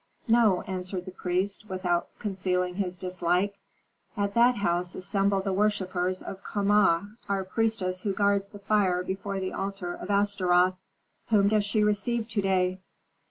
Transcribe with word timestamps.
"No," 0.27 0.63
answered 0.63 1.05
the 1.05 1.11
priest, 1.11 1.69
without 1.69 2.07
concealing 2.17 2.73
his 2.73 2.97
dislike; 2.97 3.53
"at 4.17 4.33
that 4.33 4.55
house 4.55 4.95
assemble 4.95 5.41
the 5.41 5.53
worshippers 5.53 6.23
of 6.23 6.43
Kama, 6.43 7.07
our 7.29 7.43
priestess 7.43 8.01
who 8.01 8.11
guards 8.11 8.49
the 8.49 8.57
fire 8.57 9.03
before 9.03 9.39
the 9.39 9.53
altar 9.53 9.93
of 9.93 10.09
Astaroth." 10.09 10.73
"Whom 11.29 11.49
does 11.49 11.65
she 11.65 11.83
receive 11.83 12.27
to 12.29 12.41
day?" 12.41 12.79